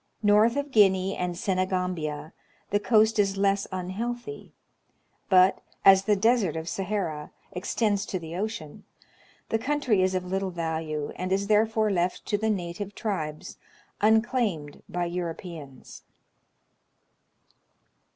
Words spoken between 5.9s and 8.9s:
the Desert of Sahara extends to the ocean,